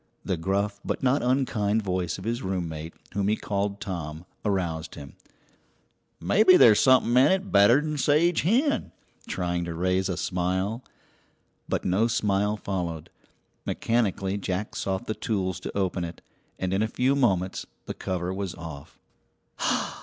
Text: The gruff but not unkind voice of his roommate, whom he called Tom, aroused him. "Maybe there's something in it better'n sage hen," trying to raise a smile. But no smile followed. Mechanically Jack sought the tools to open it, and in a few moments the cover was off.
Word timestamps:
The 0.25 0.35
gruff 0.35 0.79
but 0.83 1.03
not 1.03 1.21
unkind 1.21 1.83
voice 1.83 2.17
of 2.17 2.23
his 2.23 2.41
roommate, 2.41 2.95
whom 3.13 3.27
he 3.27 3.35
called 3.35 3.79
Tom, 3.79 4.25
aroused 4.43 4.95
him. 4.95 5.13
"Maybe 6.19 6.57
there's 6.57 6.79
something 6.79 7.11
in 7.11 7.31
it 7.31 7.51
better'n 7.51 7.99
sage 7.99 8.41
hen," 8.41 8.93
trying 9.27 9.63
to 9.65 9.75
raise 9.75 10.09
a 10.09 10.17
smile. 10.17 10.83
But 11.69 11.85
no 11.85 12.07
smile 12.07 12.57
followed. 12.57 13.11
Mechanically 13.63 14.39
Jack 14.39 14.75
sought 14.75 15.05
the 15.05 15.13
tools 15.13 15.59
to 15.59 15.77
open 15.77 16.03
it, 16.03 16.23
and 16.57 16.73
in 16.73 16.81
a 16.81 16.87
few 16.87 17.15
moments 17.15 17.67
the 17.85 17.93
cover 17.93 18.33
was 18.33 18.55
off. 18.55 18.97